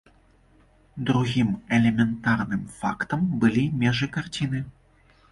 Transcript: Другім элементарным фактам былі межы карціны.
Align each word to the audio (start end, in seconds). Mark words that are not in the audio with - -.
Другім 1.09 1.49
элементарным 1.77 2.63
фактам 2.79 3.27
былі 3.43 3.65
межы 3.83 4.09
карціны. 4.17 4.63